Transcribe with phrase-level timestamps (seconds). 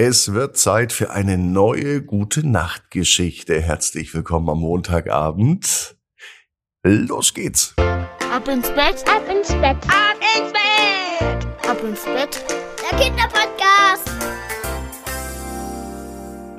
[0.00, 3.60] Es wird Zeit für eine neue gute Nachtgeschichte.
[3.60, 5.96] Herzlich willkommen am Montagabend.
[6.84, 7.74] Los geht's.
[7.78, 12.44] Ab ins Bett, ab ins Bett, ab ins Bett, ab ins Bett.
[12.80, 14.08] Der Kinderpodcast.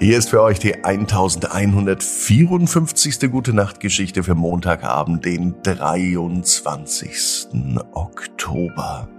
[0.00, 3.30] Hier ist für euch die 1154.
[3.30, 7.48] gute Nachtgeschichte für Montagabend, den 23.
[7.92, 9.10] Oktober.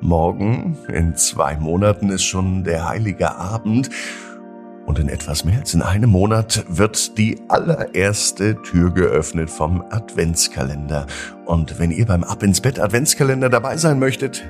[0.00, 3.90] Morgen, in zwei Monaten, ist schon der heilige Abend
[4.86, 11.06] und in etwas mehr als in einem Monat wird die allererste Tür geöffnet vom Adventskalender.
[11.44, 14.44] Und wenn ihr beim Ab ins Bett Adventskalender dabei sein möchtet,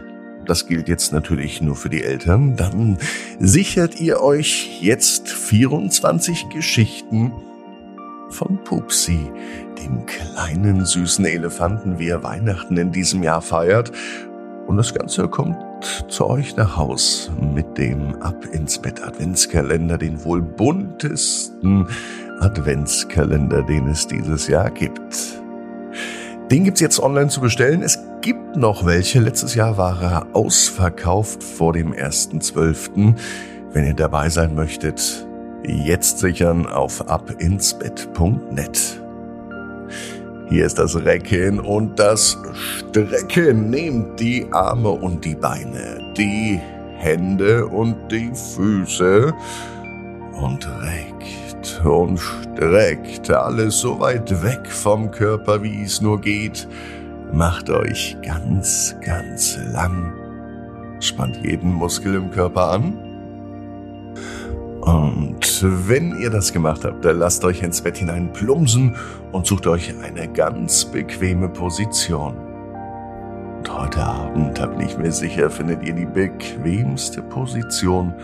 [0.44, 2.98] das gilt jetzt natürlich nur für die Eltern, dann
[3.40, 7.32] sichert ihr euch jetzt 24 Geschichten
[8.28, 9.30] von Pupsi,
[9.82, 13.92] dem kleinen süßen Elefanten, wie er Weihnachten in diesem Jahr feiert
[14.66, 15.56] und das Ganze kommt
[16.08, 21.86] zu euch nach Haus mit dem Ab ins Bett Adventskalender, den wohl buntesten
[22.40, 25.40] Adventskalender, den es dieses Jahr gibt.
[26.50, 27.82] Den gibt's jetzt online zu bestellen.
[27.82, 29.20] Es gibt noch welche.
[29.20, 33.14] Letztes Jahr war er ausverkauft vor dem 1.12.
[33.72, 35.26] Wenn ihr dabei sein möchtet,
[35.64, 39.05] jetzt sichern auf abinsbett.net.
[40.48, 43.68] Hier ist das Recken und das Strecken.
[43.70, 46.60] Nehmt die Arme und die Beine, die
[46.98, 49.34] Hände und die Füße
[50.40, 56.68] und reckt und streckt alles so weit weg vom Körper, wie es nur geht.
[57.32, 60.12] Macht euch ganz, ganz lang.
[61.00, 63.06] Spannt jeden Muskel im Körper an
[64.86, 68.94] und wenn ihr das gemacht habt, dann lasst euch ins Bett hinein plumsen
[69.32, 72.36] und sucht euch eine ganz bequeme Position.
[73.58, 78.14] Und heute Abend, da bin ich mir sicher, findet ihr die bequemste Position,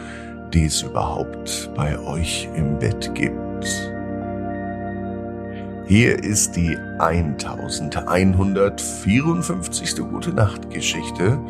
[0.55, 3.67] die es überhaupt bei euch im Bett gibt.
[5.87, 9.97] Hier ist die 1154.
[9.97, 11.41] Gute Nacht Geschichte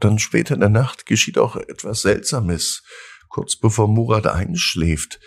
[0.00, 2.84] Dann später in der Nacht geschieht auch etwas Seltsames.
[3.28, 5.20] Kurz bevor Murat einschläft,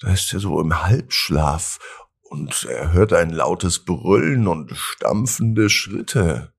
[0.00, 6.52] da ist er so im Halbschlaf und er hört ein lautes Brüllen und stampfende Schritte.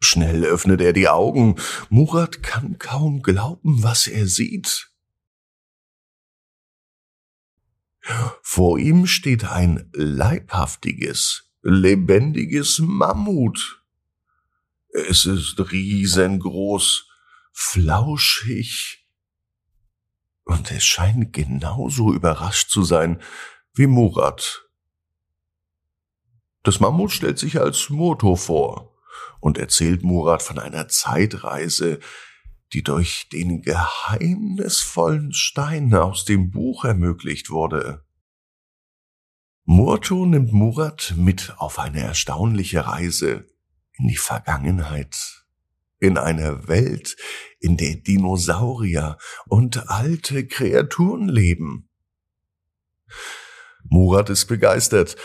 [0.00, 1.56] Schnell öffnet er die Augen.
[1.88, 4.90] Murat kann kaum glauben, was er sieht.
[8.42, 13.82] Vor ihm steht ein leibhaftiges, lebendiges Mammut.
[14.92, 17.08] Es ist riesengroß,
[17.52, 19.04] flauschig,
[20.44, 23.22] und es scheint genauso überrascht zu sein
[23.72, 24.63] wie Murat.
[26.64, 28.96] Das Mammut stellt sich als Moto vor
[29.38, 32.00] und erzählt Murat von einer Zeitreise,
[32.72, 38.04] die durch den geheimnisvollen Stein aus dem Buch ermöglicht wurde.
[39.66, 43.46] Murto nimmt Murat mit auf eine erstaunliche Reise
[43.92, 45.44] in die Vergangenheit.
[46.00, 47.16] in einer Welt,
[47.60, 49.16] in der Dinosaurier
[49.46, 51.88] und alte Kreaturen leben.
[53.84, 55.16] Murat ist begeistert.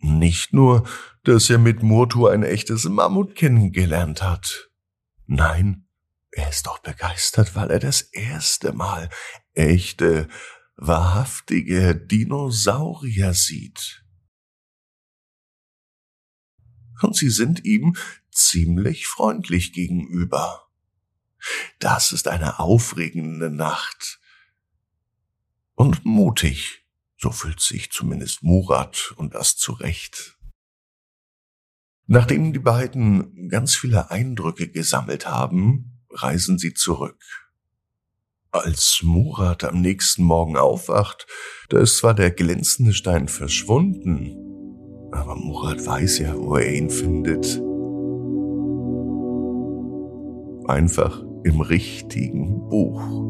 [0.00, 0.88] Nicht nur,
[1.24, 4.70] dass er mit Murtu ein echtes Mammut kennengelernt hat.
[5.26, 5.86] Nein,
[6.30, 9.10] er ist doch begeistert, weil er das erste Mal
[9.52, 10.28] echte,
[10.76, 14.04] wahrhaftige Dinosaurier sieht.
[17.02, 17.96] Und sie sind ihm
[18.30, 20.68] ziemlich freundlich gegenüber.
[21.78, 24.20] Das ist eine aufregende Nacht.
[25.74, 26.79] Und mutig,
[27.20, 30.38] so fühlt sich zumindest Murat und das zurecht.
[32.06, 37.22] Nachdem die beiden ganz viele Eindrücke gesammelt haben, reisen sie zurück.
[38.50, 41.26] Als Murat am nächsten Morgen aufwacht,
[41.68, 44.34] da ist zwar der glänzende Stein verschwunden,
[45.12, 47.60] aber Murat weiß ja, wo er ihn findet.
[50.68, 53.29] Einfach im richtigen Buch.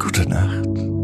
[0.00, 0.99] Gute Nacht.